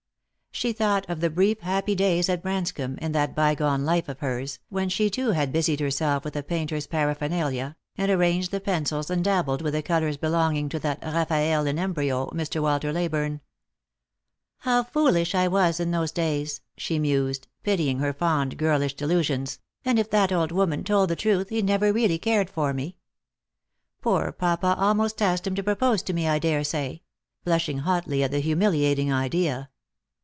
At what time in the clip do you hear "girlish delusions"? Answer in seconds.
18.57-19.57